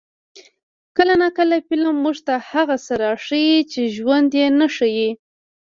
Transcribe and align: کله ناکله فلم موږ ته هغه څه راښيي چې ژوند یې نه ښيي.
کله 0.97 1.13
ناکله 1.21 1.55
فلم 1.67 1.95
موږ 2.03 2.17
ته 2.27 2.35
هغه 2.49 2.75
څه 2.85 2.93
راښيي 3.01 3.57
چې 3.71 3.81
ژوند 3.95 4.29
یې 4.39 4.47
نه 4.59 4.67
ښيي. 4.75 5.09